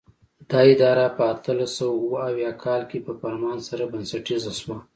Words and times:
دا 0.49 0.59
اداره 0.73 1.05
په 1.15 1.23
اتلس 1.33 1.71
سوه 1.79 1.93
اوه 2.01 2.19
اویا 2.29 2.51
کال 2.63 2.81
کې 2.89 2.99
په 3.07 3.13
فرمان 3.21 3.57
سره 3.67 3.83
بنسټیزه 3.93 4.51
شوه. 4.59 4.77